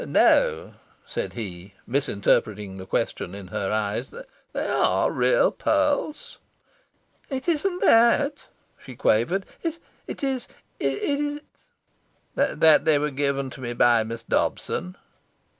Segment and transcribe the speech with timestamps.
[0.03, 0.73] "No,"
[1.05, 4.11] said he, misinterpreting the question in her eyes,
[4.51, 6.39] "they are real pearls."
[7.29, 8.47] "It isn't that,"
[8.83, 9.77] she quavered, "it
[10.07, 10.47] is
[10.79, 11.41] it is"
[12.33, 14.97] "That they were given to me by Miss Dobson?"